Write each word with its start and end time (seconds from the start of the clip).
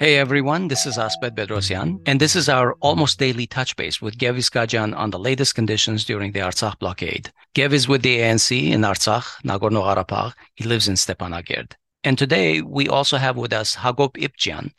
Hey 0.00 0.16
everyone, 0.16 0.68
this 0.68 0.86
is 0.86 0.96
Asbed 0.96 1.34
Bedrosian, 1.34 2.00
and 2.06 2.20
this 2.20 2.36
is 2.36 2.48
our 2.48 2.74
almost 2.74 3.18
daily 3.18 3.48
touch 3.48 3.74
base 3.74 4.00
with 4.00 4.16
Gev 4.16 4.36
Iskajian 4.36 4.96
on 4.96 5.10
the 5.10 5.18
latest 5.18 5.56
conditions 5.56 6.04
during 6.04 6.30
the 6.30 6.38
Artsakh 6.38 6.78
blockade. 6.78 7.32
Gev 7.54 7.74
is 7.74 7.88
with 7.88 8.02
the 8.02 8.20
ANC 8.20 8.70
in 8.70 8.82
Artsakh, 8.82 9.26
Nagorno-Karabakh. 9.42 10.34
He 10.54 10.62
lives 10.62 10.86
in 10.86 10.94
Stepanakert. 10.94 11.72
And 12.04 12.16
today 12.16 12.62
we 12.62 12.86
also 12.86 13.16
have 13.16 13.36
with 13.36 13.52
us 13.52 13.74
Hagop 13.74 14.16
Ipjian, 14.16 14.70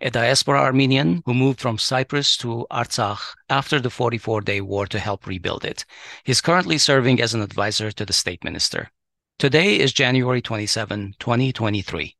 a 0.00 0.10
diaspora 0.10 0.58
Armenian 0.58 1.22
who 1.24 1.34
moved 1.34 1.60
from 1.60 1.78
Cyprus 1.78 2.36
to 2.38 2.66
Artsakh 2.72 3.22
after 3.48 3.78
the 3.78 3.90
44-day 3.90 4.60
war 4.60 4.88
to 4.88 4.98
help 4.98 5.28
rebuild 5.28 5.64
it. 5.64 5.84
He's 6.24 6.40
currently 6.40 6.78
serving 6.78 7.20
as 7.20 7.32
an 7.32 7.42
advisor 7.42 7.92
to 7.92 8.04
the 8.04 8.12
state 8.12 8.42
minister. 8.42 8.90
Today 9.38 9.78
is 9.78 9.92
January 9.92 10.42
27, 10.42 11.14
2023. 11.20 12.16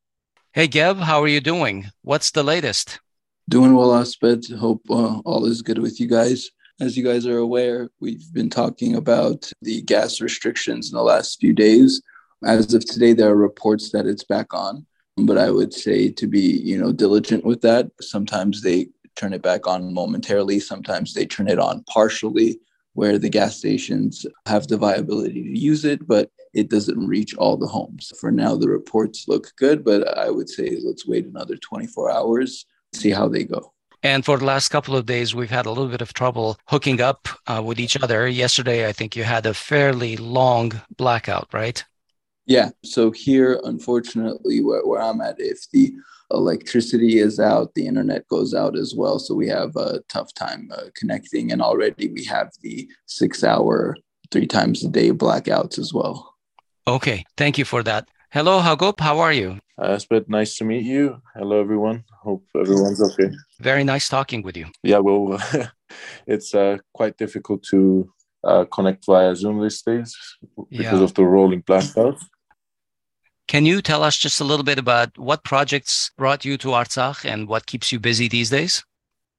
Hey, 0.54 0.68
Gev, 0.68 0.98
how 0.98 1.20
are 1.20 1.26
you 1.26 1.40
doing? 1.40 1.86
What's 2.02 2.30
the 2.30 2.44
latest? 2.44 3.00
Doing 3.48 3.74
well, 3.74 3.92
Asbed. 3.92 4.44
Hope 4.56 4.82
uh, 4.88 5.18
all 5.24 5.46
is 5.46 5.62
good 5.62 5.78
with 5.78 5.98
you 5.98 6.06
guys. 6.06 6.48
As 6.80 6.96
you 6.96 7.02
guys 7.02 7.26
are 7.26 7.38
aware, 7.38 7.90
we've 7.98 8.32
been 8.32 8.50
talking 8.50 8.94
about 8.94 9.50
the 9.62 9.82
gas 9.82 10.20
restrictions 10.20 10.92
in 10.92 10.96
the 10.96 11.02
last 11.02 11.40
few 11.40 11.54
days. 11.54 12.00
As 12.44 12.72
of 12.72 12.86
today, 12.86 13.14
there 13.14 13.30
are 13.30 13.36
reports 13.36 13.90
that 13.90 14.06
it's 14.06 14.22
back 14.22 14.54
on, 14.54 14.86
but 15.16 15.38
I 15.38 15.50
would 15.50 15.74
say 15.74 16.08
to 16.12 16.28
be, 16.28 16.60
you 16.62 16.78
know, 16.78 16.92
diligent 16.92 17.44
with 17.44 17.60
that. 17.62 17.90
Sometimes 18.00 18.62
they 18.62 18.86
turn 19.16 19.32
it 19.32 19.42
back 19.42 19.66
on 19.66 19.92
momentarily. 19.92 20.60
Sometimes 20.60 21.14
they 21.14 21.26
turn 21.26 21.48
it 21.48 21.58
on 21.58 21.82
partially, 21.92 22.60
where 22.94 23.18
the 23.18 23.28
gas 23.28 23.56
stations 23.56 24.24
have 24.46 24.66
the 24.68 24.76
viability 24.76 25.42
to 25.42 25.58
use 25.58 25.84
it, 25.84 26.06
but 26.06 26.30
it 26.54 26.70
doesn't 26.70 27.06
reach 27.06 27.34
all 27.34 27.56
the 27.56 27.66
homes. 27.66 28.12
For 28.18 28.30
now, 28.30 28.56
the 28.56 28.68
reports 28.68 29.26
look 29.28 29.52
good, 29.56 29.84
but 29.84 30.16
I 30.16 30.30
would 30.30 30.48
say 30.48 30.78
let's 30.82 31.06
wait 31.06 31.26
another 31.26 31.56
24 31.56 32.10
hours, 32.10 32.64
see 32.92 33.10
how 33.10 33.28
they 33.28 33.44
go. 33.44 33.72
And 34.02 34.24
for 34.24 34.36
the 34.36 34.44
last 34.44 34.68
couple 34.68 34.96
of 34.96 35.06
days, 35.06 35.34
we've 35.34 35.50
had 35.50 35.64
a 35.64 35.70
little 35.70 35.88
bit 35.88 36.02
of 36.02 36.12
trouble 36.12 36.58
hooking 36.68 37.00
up 37.00 37.26
uh, 37.46 37.62
with 37.64 37.80
each 37.80 37.96
other. 38.00 38.28
Yesterday, 38.28 38.86
I 38.86 38.92
think 38.92 39.16
you 39.16 39.24
had 39.24 39.46
a 39.46 39.54
fairly 39.54 40.18
long 40.18 40.80
blackout, 40.96 41.48
right? 41.52 41.82
Yeah. 42.46 42.70
So 42.84 43.10
here, 43.10 43.60
unfortunately, 43.64 44.62
where, 44.62 44.84
where 44.86 45.00
I'm 45.00 45.20
at, 45.20 45.36
if 45.38 45.70
the 45.72 45.94
electricity 46.30 47.18
is 47.18 47.40
out, 47.40 47.74
the 47.74 47.86
internet 47.86 48.26
goes 48.28 48.54
out 48.54 48.76
as 48.76 48.94
well. 48.94 49.18
So 49.18 49.34
we 49.34 49.48
have 49.48 49.74
a 49.76 50.00
tough 50.08 50.34
time 50.34 50.70
uh, 50.76 50.84
connecting. 50.94 51.52
And 51.52 51.62
already 51.62 52.08
we 52.08 52.24
have 52.24 52.50
the 52.62 52.88
six 53.06 53.44
hour, 53.44 53.96
three 54.30 54.46
times 54.46 54.84
a 54.84 54.88
day 54.88 55.10
blackouts 55.10 55.78
as 55.78 55.92
well. 55.94 56.34
Okay, 56.86 57.24
thank 57.36 57.56
you 57.56 57.64
for 57.64 57.82
that. 57.82 58.08
Hello, 58.30 58.60
Hagop. 58.60 59.00
How 59.00 59.20
are 59.20 59.32
you? 59.32 59.58
Uh, 59.80 59.94
Asbed, 59.94 60.28
nice 60.28 60.56
to 60.56 60.64
meet 60.64 60.84
you. 60.84 61.22
Hello, 61.34 61.60
everyone. 61.60 62.04
Hope 62.22 62.44
everyone's 62.54 63.00
okay. 63.00 63.30
Very 63.60 63.84
nice 63.84 64.08
talking 64.08 64.42
with 64.42 64.56
you. 64.56 64.66
Yeah, 64.82 64.98
well, 64.98 65.40
it's 66.26 66.54
uh, 66.54 66.78
quite 66.92 67.16
difficult 67.16 67.62
to 67.70 68.12
uh, 68.42 68.64
connect 68.66 69.06
via 69.06 69.34
Zoom 69.34 69.62
these 69.62 69.80
days 69.82 70.14
because 70.70 70.98
yeah. 70.98 71.04
of 71.04 71.14
the 71.14 71.24
rolling 71.24 71.62
blackouts. 71.62 72.22
Can 73.46 73.66
you 73.66 73.82
tell 73.82 74.02
us 74.02 74.16
just 74.16 74.40
a 74.40 74.44
little 74.44 74.64
bit 74.64 74.78
about 74.78 75.18
what 75.18 75.44
projects 75.44 76.10
brought 76.16 76.44
you 76.44 76.56
to 76.58 76.68
Artsakh 76.68 77.30
and 77.30 77.46
what 77.46 77.66
keeps 77.66 77.92
you 77.92 78.00
busy 78.00 78.26
these 78.26 78.50
days? 78.50 78.84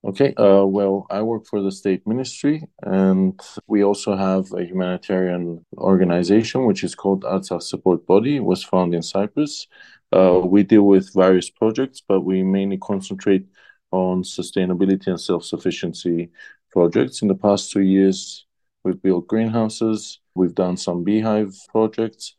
Okay, 0.04 0.36
uh, 0.36 0.64
well, 0.64 1.08
I 1.10 1.24
work 1.24 1.48
for 1.48 1.64
the 1.64 1.72
state 1.72 2.06
ministry, 2.06 2.64
and 2.84 3.40
we 3.66 3.84
also 3.84 4.16
have 4.16 4.46
a 4.54 4.64
humanitarian 4.64 5.66
organization 5.78 6.66
which 6.66 6.84
is 6.84 6.94
called 6.94 7.24
Artsakh 7.24 7.64
Support 7.64 8.06
Body. 8.06 8.36
It 8.36 8.44
was 8.44 8.64
found 8.64 8.94
in 8.94 9.02
Cyprus. 9.02 9.66
Uh, 10.12 10.42
we 10.44 10.62
deal 10.62 10.84
with 10.84 11.12
various 11.16 11.50
projects, 11.50 12.04
but 12.08 12.22
we 12.22 12.44
mainly 12.44 12.78
concentrate 12.78 13.48
on 13.90 14.22
sustainability 14.22 15.08
and 15.08 15.20
self-sufficiency 15.20 16.30
projects. 16.72 17.24
In 17.24 17.28
the 17.28 17.34
past 17.34 17.72
two 17.72 17.82
years, 17.82 18.46
we've 18.84 19.02
built 19.02 19.28
greenhouses, 19.28 20.20
we've 20.36 20.54
done 20.54 20.78
some 20.78 21.04
beehive 21.04 21.56
projects, 21.70 22.36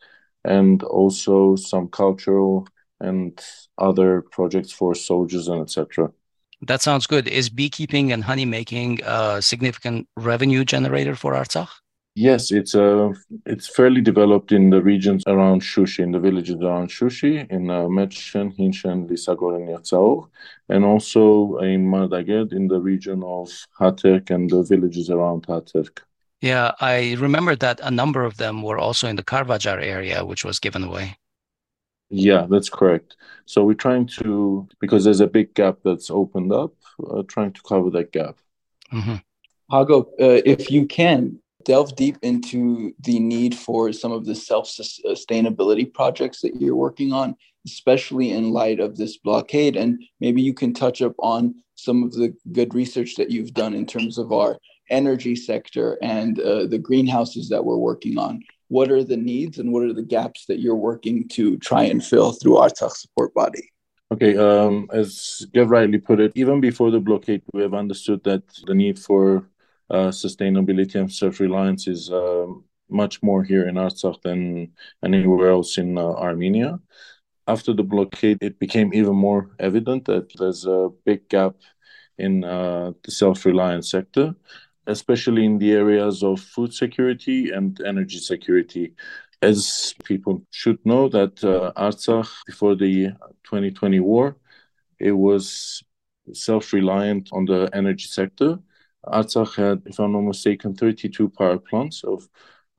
and 0.47 0.83
also 0.84 1.57
some 1.57 1.89
cultural 1.89 2.67
and 3.01 3.41
other 3.79 4.23
projects 4.23 4.73
for 4.73 4.95
soldiers 4.95 5.49
and 5.49 5.61
etc. 5.62 6.11
That 6.62 6.81
sounds 6.81 7.07
good. 7.07 7.29
Is 7.29 7.51
beekeeping 7.51 8.12
and 8.12 8.25
honey 8.25 8.47
making 8.47 9.01
a 9.05 9.43
significant 9.43 10.09
revenue 10.17 10.65
generator 10.65 11.15
for 11.15 11.34
Artsakh? 11.34 11.69
Yes, 12.19 12.51
it's 12.51 12.75
uh, 12.75 13.12
it's 13.45 13.69
fairly 13.69 14.01
developed 14.01 14.51
in 14.51 14.71
the 14.71 14.81
regions 14.81 15.23
around 15.27 15.61
Shushi, 15.61 15.99
in 15.99 16.12
the 16.12 16.19
villages 16.19 16.57
around 16.63 16.89
Shushi, 16.89 17.47
in 17.51 17.69
uh, 17.69 17.83
Metshen, 17.83 18.57
Hinshen, 18.57 19.07
Lisagor, 19.07 19.57
and 19.57 19.69
Yatsao, 19.69 20.27
and 20.71 20.83
also 20.83 21.59
in 21.59 21.87
Mardaged, 21.87 22.55
in 22.55 22.69
the 22.69 22.81
region 22.81 23.23
of 23.23 23.51
Haterk 23.78 24.31
and 24.31 24.49
the 24.49 24.63
villages 24.63 25.11
around 25.11 25.47
Haterk. 25.47 26.06
Yeah, 26.41 26.72
I 26.80 27.14
remember 27.19 27.56
that 27.56 27.80
a 27.82 27.91
number 27.91 28.22
of 28.24 28.36
them 28.36 28.62
were 28.62 28.78
also 28.78 29.08
in 29.08 29.16
the 29.16 29.22
Karvajar 29.22 29.82
area, 29.82 30.24
which 30.24 30.44
was 30.44 30.58
given 30.58 30.84
away. 30.84 31.16
Yeah, 32.10 32.47
that's 32.48 32.69
correct. 32.69 33.16
So 33.47 33.64
we're 33.64 33.74
trying 33.74 34.06
to, 34.19 34.69
because 34.80 35.04
there's 35.04 35.20
a 35.20 35.26
big 35.26 35.54
gap 35.54 35.78
that's 35.82 36.10
opened 36.10 36.52
up, 36.52 36.72
uh, 37.10 37.22
trying 37.26 37.52
to 37.52 37.62
cover 37.62 37.91
that 37.91 38.12
gap. 38.12 38.36
Mm-hmm. 38.92 39.16
Hago, 39.72 40.02
uh, 40.20 40.42
if 40.44 40.70
you 40.70 40.86
can, 40.86 41.41
delve 41.64 41.97
deep 41.97 42.16
into 42.22 42.94
the 43.00 43.18
need 43.18 43.54
for 43.54 43.92
some 43.92 44.12
of 44.12 44.24
the 44.24 44.34
self 44.34 44.68
sustainability 44.68 45.92
projects 45.92 46.41
that 46.42 46.60
you're 46.60 46.76
working 46.76 47.12
on, 47.12 47.34
especially 47.66 48.30
in 48.30 48.53
light 48.53 48.78
of 48.78 48.97
this 48.97 49.16
blockade. 49.16 49.76
And 49.76 50.00
maybe 50.20 50.41
you 50.41 50.54
can 50.54 50.72
touch 50.72 51.03
up 51.03 51.14
on 51.18 51.56
some 51.74 52.04
of 52.04 52.12
the 52.12 52.34
good 52.53 52.74
research 52.74 53.16
that 53.16 53.30
you've 53.30 53.53
done 53.53 53.74
in 53.74 53.84
terms 53.84 54.16
of 54.16 54.32
our 54.32 54.58
energy 54.91 55.34
sector 55.36 55.98
and 56.02 56.38
uh, 56.41 56.66
the 56.66 56.78
greenhouses 56.78 57.48
that 57.48 57.64
we're 57.64 57.76
working 57.76 58.19
on 58.19 58.42
what 58.69 58.91
are 58.91 59.04
the 59.04 59.16
needs 59.16 59.58
and 59.58 59.72
what 59.72 59.82
are 59.82 59.92
the 59.92 60.02
gaps 60.02 60.47
that 60.47 60.58
you're 60.58 60.74
working 60.74 61.28
to 61.28 61.56
try 61.58 61.84
and 61.84 62.04
fill 62.04 62.32
through 62.32 62.54
Artsakh 62.54 62.92
support 62.92 63.32
body? 63.34 63.70
Okay, 64.12 64.36
um, 64.36 64.88
as 64.92 65.47
Gev 65.52 65.70
rightly 65.70 65.98
put 65.98 66.20
it, 66.20 66.32
even 66.34 66.60
before 66.60 66.91
the 66.91 67.00
blockade, 67.00 67.42
we 67.52 67.62
have 67.62 67.74
understood 67.74 68.22
that 68.24 68.42
the 68.66 68.74
need 68.74 68.98
for 68.98 69.48
uh, 69.91 70.08
sustainability 70.08 70.94
and 70.97 71.12
self-reliance 71.12 71.88
is 71.88 72.10
uh, 72.10 72.47
much 72.88 73.22
more 73.22 73.42
here 73.42 73.68
in 73.68 73.74
Artsakh 73.74 74.22
than 74.22 74.72
anywhere 75.04 75.50
else 75.50 75.78
in 75.78 75.98
uh, 75.98 76.03
Armenia. 76.03 76.78
After 77.48 77.72
the 77.72 77.82
blockade, 77.82 78.38
it 78.41 78.58
became 78.58 78.92
even 78.94 79.14
more 79.14 79.50
evident 79.58 80.04
that 80.06 80.32
there's 80.36 80.66
a 80.66 80.88
big 81.04 81.28
gap 81.28 81.54
in 82.18 82.44
uh, 82.44 82.92
the 83.04 83.10
self-reliance 83.10 83.91
sector 83.91 84.34
especially 84.86 85.44
in 85.44 85.58
the 85.58 85.72
areas 85.72 86.22
of 86.22 86.41
food 86.41 86.72
security 86.72 87.50
and 87.50 87.80
energy 87.80 88.19
security. 88.19 88.94
As 89.42 89.94
people 90.04 90.42
should 90.50 90.84
know 90.84 91.08
that 91.08 91.44
uh, 91.44 91.72
Artsakh, 91.76 92.30
before 92.47 92.74
the 92.74 93.08
2020 93.44 94.00
war, 94.00 94.36
it 94.98 95.12
was 95.12 95.82
self-reliant 96.32 97.28
on 97.32 97.44
the 97.44 97.69
energy 97.72 98.06
sector. 98.06 98.58
Artsakh 99.06 99.54
had, 99.56 99.82
if 99.86 99.98
I'm 99.98 100.12
not 100.12 100.22
mistaken, 100.22 100.74
32 100.74 101.28
power 101.28 101.58
plants 101.58 102.03
of 102.03 102.28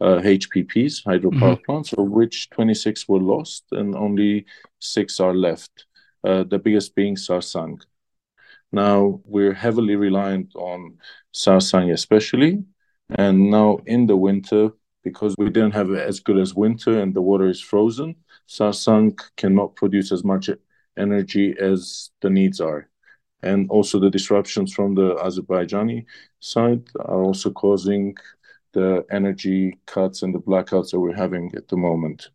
uh, 0.02 0.20
HPPs, 0.20 1.04
hydropower 1.04 1.56
mm-hmm. 1.56 1.64
plants, 1.66 1.94
of 1.94 2.10
which 2.10 2.50
26 2.52 3.08
were 3.08 3.20
lost 3.20 3.66
and 3.72 3.96
only 3.96 4.46
six 4.80 5.20
are 5.20 5.34
left. 5.34 5.86
Uh, 6.24 6.44
the 6.44 6.60
biggest 6.60 6.96
being 6.96 7.16
Sarsang. 7.16 7.80
Now 8.72 9.22
we're 9.24 9.54
heavily 9.54 9.96
reliant 9.96 10.56
on 10.56 10.98
Sarsang, 11.34 11.92
especially. 11.94 12.64
And 13.10 13.50
now 13.50 13.80
in 13.86 14.08
the 14.08 14.18
winter, 14.18 14.72
because 15.04 15.36
we 15.38 15.50
didn't 15.50 15.74
have 15.74 15.92
as 15.94 16.20
good 16.20 16.38
as 16.38 16.54
winter 16.54 17.00
and 17.00 17.14
the 17.14 17.22
water 17.22 17.48
is 17.48 17.62
frozen, 17.62 18.16
Sarsang 18.48 19.18
cannot 19.38 19.76
produce 19.76 20.12
as 20.12 20.24
much 20.24 20.50
energy 20.98 21.56
as 21.60 22.10
the 22.22 22.30
needs 22.30 22.60
are. 22.60 22.90
And 23.44 23.70
also 23.70 24.00
the 24.00 24.10
disruptions 24.10 24.74
from 24.74 24.96
the 24.96 25.16
Azerbaijani 25.16 26.06
side 26.40 26.90
are 27.00 27.22
also 27.22 27.52
causing 27.52 28.18
the 28.74 29.06
energy 29.12 29.80
cuts 29.86 30.24
and 30.24 30.34
the 30.34 30.40
blackouts 30.40 30.92
that 30.92 31.00
we're 31.00 31.16
having 31.16 31.54
at 31.56 31.68
the 31.68 31.78
moment. 31.78 32.30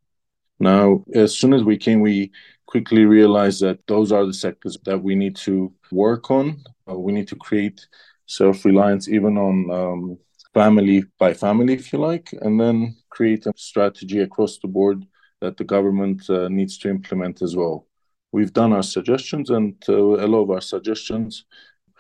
Now, 0.62 1.02
as 1.12 1.36
soon 1.36 1.54
as 1.54 1.64
we 1.64 1.76
came, 1.76 2.00
we 2.00 2.30
quickly 2.66 3.04
realized 3.04 3.62
that 3.62 3.84
those 3.88 4.12
are 4.12 4.24
the 4.24 4.32
sectors 4.32 4.78
that 4.84 5.02
we 5.02 5.16
need 5.16 5.34
to 5.38 5.72
work 5.90 6.30
on. 6.30 6.62
Uh, 6.88 6.96
we 6.96 7.10
need 7.10 7.26
to 7.28 7.36
create 7.36 7.84
self 8.26 8.64
reliance 8.64 9.08
even 9.08 9.36
on 9.38 9.70
um, 9.72 10.18
family 10.54 11.02
by 11.18 11.34
family, 11.34 11.74
if 11.74 11.92
you 11.92 11.98
like, 11.98 12.32
and 12.42 12.60
then 12.60 12.96
create 13.10 13.44
a 13.46 13.52
strategy 13.56 14.20
across 14.20 14.60
the 14.60 14.68
board 14.68 15.04
that 15.40 15.56
the 15.56 15.64
government 15.64 16.30
uh, 16.30 16.46
needs 16.46 16.78
to 16.78 16.88
implement 16.88 17.42
as 17.42 17.56
well. 17.56 17.88
We've 18.30 18.52
done 18.52 18.72
our 18.72 18.84
suggestions, 18.84 19.50
and 19.50 19.74
uh, 19.88 20.24
a 20.24 20.28
lot 20.28 20.44
of 20.44 20.50
our 20.52 20.60
suggestions 20.60 21.44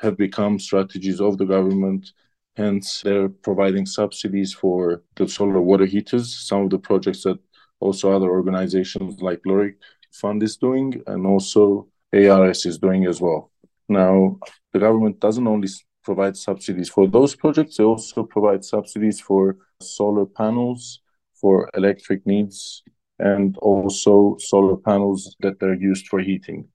have 0.00 0.16
become 0.16 0.60
strategies 0.60 1.20
of 1.20 1.36
the 1.36 1.46
government. 1.46 2.12
Hence, 2.54 3.00
they're 3.00 3.28
providing 3.28 3.86
subsidies 3.86 4.54
for 4.54 5.02
the 5.16 5.26
solar 5.26 5.60
water 5.60 5.84
heaters, 5.86 6.32
some 6.46 6.62
of 6.62 6.70
the 6.70 6.78
projects 6.78 7.24
that 7.24 7.40
also 7.82 8.12
other 8.12 8.30
organizations 8.30 9.20
like 9.20 9.40
LORIC 9.44 9.74
Fund 10.12 10.42
is 10.42 10.56
doing, 10.56 11.02
and 11.06 11.26
also 11.26 11.88
ARS 12.12 12.66
is 12.66 12.78
doing 12.78 13.06
as 13.06 13.20
well. 13.20 13.50
Now, 13.88 14.38
the 14.72 14.78
government 14.78 15.20
doesn't 15.20 15.46
only 15.46 15.68
provide 16.04 16.36
subsidies 16.36 16.88
for 16.88 17.06
those 17.06 17.34
projects, 17.34 17.76
they 17.76 17.84
also 17.84 18.22
provide 18.24 18.64
subsidies 18.64 19.20
for 19.20 19.56
solar 19.80 20.26
panels, 20.26 21.00
for 21.40 21.70
electric 21.74 22.26
needs, 22.26 22.82
and 23.18 23.56
also 23.58 24.36
solar 24.38 24.76
panels 24.76 25.36
that 25.40 25.62
are 25.62 25.74
used 25.74 26.06
for 26.08 26.20
heating. 26.20 26.68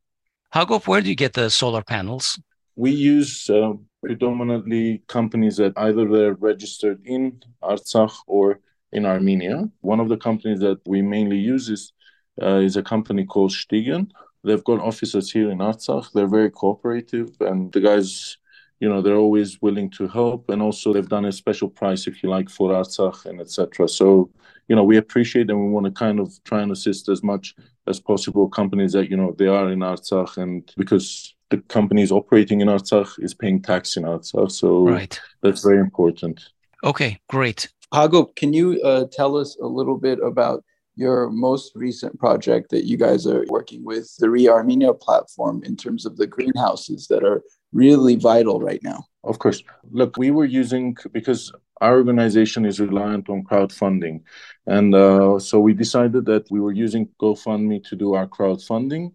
Hagop, 0.54 0.88
where 0.88 1.02
do 1.02 1.10
you 1.10 1.16
get 1.16 1.34
the 1.34 1.50
solar 1.50 1.84
panels? 1.84 2.40
We 2.76 2.92
use 2.92 3.50
uh, 3.50 3.74
predominantly 4.02 5.04
companies 5.08 5.58
that 5.58 5.74
either 5.78 6.08
they're 6.08 6.36
registered 6.36 7.00
in 7.06 7.42
Artsakh 7.62 8.16
or 8.28 8.60
in 8.92 9.06
Armenia. 9.06 9.70
One 9.82 10.00
of 10.00 10.10
the 10.10 10.18
companies 10.18 10.60
that 10.60 10.80
we 10.86 11.02
mainly 11.02 11.38
use 11.38 11.70
is, 11.70 11.94
uh, 12.42 12.58
is 12.58 12.78
a 12.78 12.84
company 12.84 13.26
called 13.26 13.52
Stiegen. 13.52 14.12
They've 14.44 14.64
got 14.64 14.80
offices 14.80 15.32
here 15.32 15.52
in 15.52 15.58
Artsakh. 15.60 16.12
They're 16.14 16.28
very 16.28 16.52
cooperative, 16.52 17.30
and 17.42 17.72
the 17.74 17.82
guys, 17.82 18.38
you 18.80 18.88
know, 18.88 19.02
they're 19.02 19.18
always 19.18 19.62
willing 19.62 19.90
to 19.92 20.08
help. 20.08 20.50
And 20.50 20.62
also, 20.62 20.94
they've 20.94 21.10
done 21.10 21.26
a 21.26 21.32
special 21.32 21.70
price, 21.70 22.08
if 22.08 22.24
you 22.24 22.30
like, 22.30 22.50
for 22.50 22.70
Artsakh 22.72 23.26
and 23.26 23.42
etc. 23.42 23.90
So, 23.90 24.30
you 24.68 24.76
know, 24.76 24.84
we 24.84 24.98
appreciate 24.98 25.50
and 25.50 25.60
we 25.60 25.70
want 25.72 25.86
to 25.86 25.92
kind 25.92 26.20
of 26.20 26.32
try 26.44 26.62
and 26.62 26.72
assist 26.72 27.10
as 27.10 27.24
much 27.24 27.56
as 27.88 28.00
possible 28.00 28.48
companies 28.48 28.94
that 28.94 29.10
you 29.10 29.18
know 29.18 29.34
they 29.38 29.48
are 29.48 29.72
in 29.72 29.80
Artsakh, 29.80 30.38
and 30.38 30.72
because 30.78 31.36
the 31.50 31.58
companies 31.70 32.12
operating 32.12 32.62
in 32.62 32.68
Artsakh 32.68 33.24
is 33.24 33.34
paying 33.34 33.62
tax 33.62 33.98
in 33.98 34.04
Artsakh, 34.04 34.52
so 34.52 34.88
right. 34.88 35.20
that's 35.42 35.64
very 35.64 35.80
important. 35.80 36.50
Okay, 36.84 37.20
great. 37.30 37.70
Hagop, 37.94 38.36
can 38.36 38.54
you 38.54 38.82
uh, 38.82 39.06
tell 39.12 39.38
us 39.38 39.58
a 39.62 39.66
little 39.68 39.98
bit 39.98 40.20
about 40.24 40.64
your 40.96 41.30
most 41.30 41.74
recent 41.76 42.18
project 42.20 42.72
that 42.72 42.86
you 42.86 42.98
guys 42.98 43.28
are 43.28 43.46
working 43.50 43.86
with, 43.86 44.14
the 44.18 44.30
Re 44.30 44.50
Armenia 44.50 44.94
platform, 44.94 45.64
in 45.64 45.76
terms 45.76 46.06
of 46.06 46.18
the 46.18 46.28
greenhouses 46.28 47.08
that 47.08 47.24
are 47.24 47.44
really 47.72 48.16
vital 48.16 48.60
right 48.60 48.82
now? 48.84 49.06
Of 49.24 49.40
course. 49.40 49.64
Look, 49.92 50.18
we 50.18 50.32
were 50.32 50.46
using, 50.46 50.98
because 51.12 51.52
our 51.82 51.98
organization 51.98 52.66
is 52.66 52.80
reliant 52.80 53.30
on 53.30 53.44
crowdfunding. 53.44 54.22
And 54.66 54.96
uh, 54.96 55.38
so 55.40 55.60
we 55.60 55.74
decided 55.74 56.26
that 56.26 56.50
we 56.50 56.60
were 56.60 56.72
using 56.72 57.10
GoFundMe 57.22 57.88
to 57.90 57.96
do 57.96 58.16
our 58.16 58.28
crowdfunding. 58.28 59.12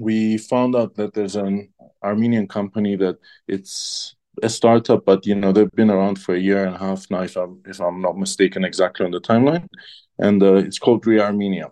We 0.00 0.38
found 0.38 0.74
out 0.74 0.94
that 0.96 1.14
there's 1.14 1.36
an 1.36 1.72
Armenian 2.02 2.48
company 2.48 2.96
that 2.96 3.18
it's 3.46 4.16
a 4.42 4.48
startup, 4.48 5.04
but 5.04 5.26
you 5.26 5.34
know 5.34 5.52
they've 5.52 5.70
been 5.72 5.90
around 5.90 6.18
for 6.20 6.34
a 6.34 6.38
year 6.38 6.64
and 6.64 6.74
a 6.74 6.78
half 6.78 7.10
now, 7.10 7.22
if 7.22 7.36
I'm 7.36 7.60
if 7.66 7.80
I'm 7.80 8.00
not 8.00 8.18
mistaken 8.18 8.64
exactly 8.64 9.04
on 9.04 9.12
the 9.12 9.20
timeline, 9.20 9.68
and 10.18 10.42
uh, 10.42 10.54
it's 10.56 10.78
called 10.78 11.06
Re 11.06 11.20
Armenia. 11.20 11.70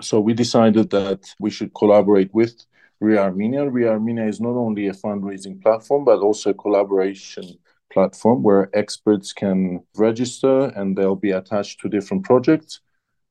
So 0.00 0.20
we 0.20 0.34
decided 0.34 0.90
that 0.90 1.34
we 1.38 1.50
should 1.50 1.74
collaborate 1.74 2.32
with 2.34 2.54
Re 3.00 3.18
Armenia. 3.18 3.68
Re 3.68 3.86
Armenia 3.86 4.26
is 4.26 4.40
not 4.40 4.56
only 4.56 4.88
a 4.88 4.92
fundraising 4.92 5.60
platform 5.62 6.04
but 6.04 6.20
also 6.20 6.50
a 6.50 6.54
collaboration 6.54 7.58
platform 7.92 8.42
where 8.42 8.70
experts 8.74 9.32
can 9.32 9.82
register 9.96 10.66
and 10.76 10.96
they'll 10.96 11.14
be 11.14 11.32
attached 11.32 11.80
to 11.80 11.88
different 11.88 12.24
projects 12.24 12.80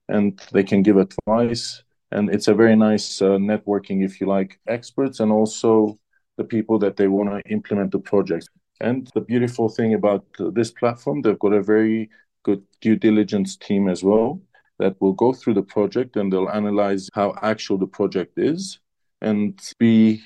and 0.08 0.40
they 0.54 0.64
can 0.64 0.84
give 0.84 0.98
advice 0.98 1.84
and 2.12 2.30
it's 2.30 2.48
a 2.48 2.54
very 2.54 2.76
nice 2.76 3.22
uh, 3.22 3.38
networking 3.38 4.04
if 4.04 4.22
you 4.22 4.28
like 4.28 4.60
experts 4.68 5.20
and 5.20 5.32
also 5.32 5.98
the 6.38 6.44
people 6.44 6.80
that 6.80 6.98
they 6.98 7.08
want 7.08 7.30
to 7.30 7.52
implement 7.52 7.92
the 7.92 8.00
project. 8.00 8.50
And 8.80 9.10
the 9.14 9.22
beautiful 9.22 9.70
thing 9.70 9.94
about 9.94 10.26
this 10.40 10.72
platform, 10.72 11.22
they've 11.22 11.38
got 11.38 11.54
a 11.54 11.62
very 11.62 12.10
good 12.44 12.64
due 12.82 12.96
diligence 12.96 13.56
team 13.56 13.88
as 13.88 14.04
well 14.04 14.42
that 14.80 15.00
will 15.00 15.14
go 15.14 15.32
through 15.32 15.54
the 15.54 15.62
project 15.62 16.16
and 16.16 16.34
they'll 16.34 16.50
analyze 16.50 17.08
how 17.14 17.36
actual 17.44 17.78
the 17.78 17.88
project 17.88 18.38
is 18.38 18.80
and 19.22 19.60
be 19.78 20.22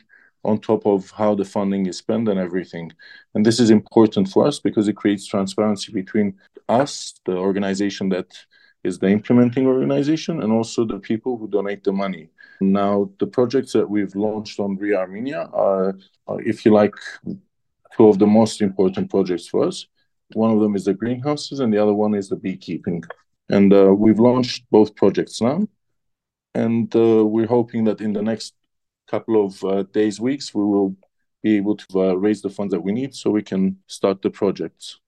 on 0.46 0.60
top 0.60 0.86
of 0.86 1.12
how 1.12 1.36
the 1.36 1.44
funding 1.44 1.88
is 1.88 1.98
spent 1.98 2.30
and 2.30 2.40
everything. 2.40 2.92
And 3.34 3.46
this 3.46 3.60
is 3.60 3.70
important 3.70 4.30
for 4.30 4.48
us 4.48 4.60
because 4.60 4.88
it 4.88 4.96
creates 4.96 5.26
transparency 5.26 5.92
between 5.92 6.36
us, 6.70 7.20
the 7.26 7.36
organization 7.36 8.10
that 8.10 8.28
is 8.84 9.00
the 9.00 9.10
implementing 9.10 9.66
organization, 9.66 10.42
and 10.42 10.54
also 10.54 10.86
the 10.86 11.00
people 11.00 11.38
who 11.38 11.48
donate 11.50 11.84
the 11.84 11.92
money. 11.92 12.30
Now, 12.62 13.10
the 13.20 13.28
projects 13.28 13.74
that 13.74 13.90
we've 13.90 14.16
launched 14.16 14.60
on 14.60 14.78
Re 14.78 14.94
Armenia 14.94 15.50
are, 15.54 15.98
are, 16.28 16.42
if 16.42 16.66
you 16.66 16.72
like, 16.72 16.94
two 17.96 18.08
of 18.08 18.20
the 18.20 18.28
most 18.28 18.62
important 18.62 19.10
projects 19.10 19.48
for 19.48 19.66
us. 19.66 19.88
One 20.34 20.52
of 20.52 20.60
them 20.60 20.76
is 20.76 20.86
the 20.86 20.94
greenhouses, 20.94 21.60
and 21.60 21.74
the 21.74 21.82
other 21.82 21.94
one 21.94 22.16
is 22.16 22.30
the 22.30 22.36
beekeeping. 22.36 23.04
And 23.50 23.74
uh, 23.74 23.94
we've 23.94 24.20
launched 24.20 24.66
both 24.72 24.96
projects 24.96 25.42
now. 25.42 25.68
And 26.54 26.94
uh, 26.96 27.26
we're 27.26 27.48
hoping 27.48 27.84
that 27.86 28.02
in 28.02 28.14
the 28.14 28.22
next 28.22 28.54
couple 29.08 29.46
of 29.46 29.64
uh, 29.64 29.84
days, 29.84 30.20
weeks, 30.20 30.54
we 30.56 30.64
will 30.64 30.96
be 31.44 31.58
able 31.58 31.76
to 31.78 32.02
uh, 32.02 32.14
raise 32.14 32.42
the 32.42 32.50
funds 32.50 32.72
that 32.74 32.80
we 32.82 32.92
need 32.92 33.14
so 33.14 33.30
we 33.30 33.44
can 33.44 33.78
start 33.88 34.22
the 34.22 34.32
projects. 34.32 35.00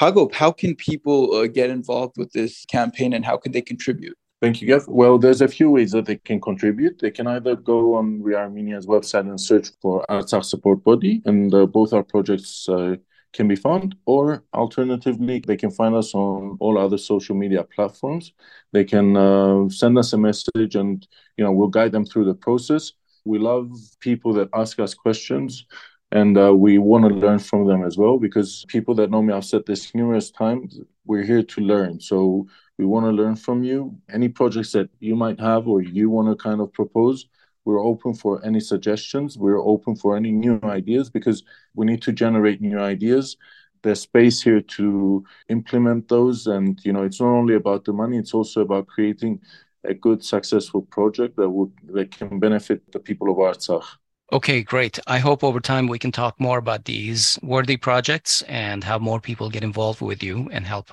Hagop, 0.00 0.32
how 0.34 0.50
can 0.50 0.74
people 0.74 1.34
uh, 1.34 1.46
get 1.46 1.70
involved 1.70 2.16
with 2.16 2.32
this 2.32 2.64
campaign 2.64 3.12
and 3.12 3.24
how 3.24 3.36
can 3.36 3.52
they 3.52 3.62
contribute? 3.62 4.16
Thank 4.44 4.60
you, 4.60 4.68
Gev. 4.68 4.86
Well, 4.88 5.16
there's 5.16 5.40
a 5.40 5.48
few 5.48 5.70
ways 5.70 5.92
that 5.92 6.04
they 6.04 6.16
can 6.16 6.38
contribute. 6.38 6.98
They 6.98 7.10
can 7.10 7.26
either 7.26 7.56
go 7.56 7.94
on 7.94 8.22
Re 8.22 8.34
Armenia's 8.34 8.84
website 8.86 9.26
and 9.26 9.40
search 9.40 9.68
for 9.80 10.04
Artsakh 10.10 10.44
Support 10.44 10.84
Body, 10.84 11.22
and 11.24 11.54
uh, 11.54 11.64
both 11.64 11.94
our 11.94 12.02
projects 12.02 12.68
uh, 12.68 12.96
can 13.32 13.48
be 13.48 13.56
found, 13.56 13.96
or 14.04 14.44
alternatively, 14.52 15.42
they 15.46 15.56
can 15.56 15.70
find 15.70 15.94
us 15.94 16.14
on 16.14 16.58
all 16.60 16.76
other 16.76 16.98
social 16.98 17.34
media 17.34 17.64
platforms. 17.64 18.34
They 18.72 18.84
can 18.84 19.16
uh, 19.16 19.70
send 19.70 19.96
us 19.96 20.12
a 20.12 20.18
message, 20.18 20.76
and 20.76 21.08
you 21.38 21.44
know 21.44 21.50
we'll 21.50 21.68
guide 21.68 21.92
them 21.92 22.04
through 22.04 22.26
the 22.26 22.34
process. 22.34 22.92
We 23.24 23.38
love 23.38 23.70
people 24.00 24.34
that 24.34 24.50
ask 24.52 24.78
us 24.78 24.92
questions 24.92 25.64
and 26.12 26.38
uh, 26.38 26.54
we 26.54 26.76
want 26.78 27.04
to 27.04 27.10
learn 27.14 27.38
from 27.38 27.66
them 27.66 27.82
as 27.82 27.96
well 27.96 28.18
because 28.18 28.64
people 28.68 28.94
that 28.94 29.10
know 29.10 29.22
me 29.22 29.32
i've 29.32 29.44
said 29.44 29.62
this 29.66 29.94
numerous 29.94 30.30
times 30.30 30.78
we're 31.06 31.24
here 31.24 31.42
to 31.42 31.60
learn 31.60 31.98
so 31.98 32.46
we 32.78 32.84
want 32.84 33.06
to 33.06 33.10
learn 33.10 33.36
from 33.36 33.62
you. 33.62 33.96
Any 34.12 34.28
projects 34.28 34.72
that 34.72 34.90
you 35.00 35.14
might 35.16 35.40
have 35.40 35.68
or 35.68 35.82
you 35.82 36.10
want 36.10 36.28
to 36.28 36.42
kind 36.42 36.60
of 36.60 36.72
propose, 36.72 37.26
we're 37.64 37.80
open 37.84 38.14
for 38.14 38.44
any 38.44 38.60
suggestions. 38.60 39.38
We're 39.38 39.62
open 39.62 39.96
for 39.96 40.16
any 40.16 40.32
new 40.32 40.60
ideas 40.64 41.08
because 41.08 41.44
we 41.74 41.86
need 41.86 42.02
to 42.02 42.12
generate 42.12 42.60
new 42.60 42.78
ideas. 42.78 43.36
There's 43.82 44.00
space 44.00 44.42
here 44.42 44.60
to 44.60 45.24
implement 45.48 46.08
those. 46.08 46.46
And, 46.46 46.78
you 46.84 46.92
know, 46.92 47.02
it's 47.02 47.20
not 47.20 47.28
only 47.28 47.54
about 47.54 47.84
the 47.84 47.92
money, 47.92 48.18
it's 48.18 48.34
also 48.34 48.60
about 48.60 48.86
creating 48.86 49.40
a 49.84 49.94
good, 49.94 50.24
successful 50.24 50.82
project 50.82 51.36
that 51.36 51.48
would 51.48 51.72
that 51.92 52.10
can 52.10 52.38
benefit 52.38 52.90
the 52.92 52.98
people 52.98 53.30
of 53.30 53.36
Artsakh. 53.36 53.84
Okay, 54.32 54.62
great. 54.62 54.98
I 55.06 55.18
hope 55.18 55.44
over 55.44 55.60
time 55.60 55.86
we 55.86 55.98
can 55.98 56.10
talk 56.10 56.40
more 56.40 56.58
about 56.58 56.86
these 56.86 57.38
worthy 57.42 57.76
projects 57.76 58.42
and 58.42 58.82
have 58.82 59.02
more 59.02 59.20
people 59.20 59.50
get 59.50 59.62
involved 59.62 60.00
with 60.00 60.22
you 60.22 60.48
and 60.50 60.66
help. 60.66 60.90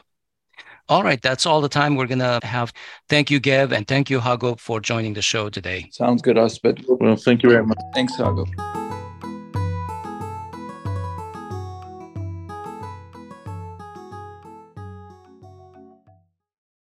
All 0.89 1.03
right, 1.03 1.21
that's 1.21 1.45
all 1.45 1.61
the 1.61 1.69
time 1.69 1.95
we're 1.95 2.07
going 2.07 2.19
to 2.19 2.39
have. 2.43 2.73
Thank 3.09 3.31
you, 3.31 3.39
Gev, 3.39 3.71
and 3.71 3.87
thank 3.87 4.09
you, 4.09 4.19
Hagop, 4.19 4.59
for 4.59 4.79
joining 4.79 5.13
the 5.13 5.21
show 5.21 5.49
today. 5.49 5.89
Sounds 5.91 6.21
good, 6.21 6.37
Asbed. 6.37 6.83
Well, 6.87 7.15
thank 7.15 7.43
you 7.43 7.49
very 7.49 7.65
much. 7.65 7.79
Thanks, 7.93 8.15
Hagop. 8.17 8.70